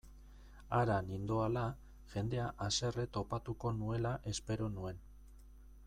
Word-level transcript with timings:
Hara 0.77 0.95
nindoala, 1.09 1.65
jendea 2.15 2.47
haserre 2.67 3.07
topatuko 3.19 3.75
nuela 3.83 4.15
espero 4.35 4.73
nuen. 4.79 5.07